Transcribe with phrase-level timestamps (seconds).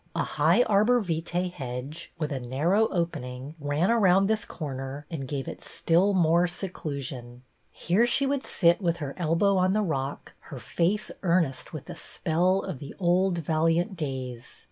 [0.15, 5.27] A high arbor vitae hedge with a nar row opening ran around this corner and
[5.27, 7.43] gave it still more seclusion.
[7.69, 8.79] Here she would sit.
[8.79, 12.61] 202 BETTY BAIRD with her elbow on the rock, her face earnest with the spell
[12.63, 14.59] of the old valiant days.